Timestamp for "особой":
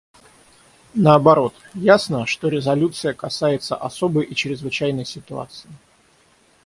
3.75-4.25